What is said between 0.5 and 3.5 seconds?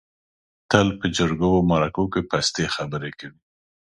تل په جرګو او مرکو کې پستې خبرې کوي.